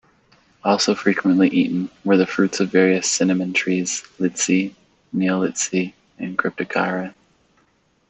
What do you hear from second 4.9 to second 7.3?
"Neolitsea" and "Cryptocarya".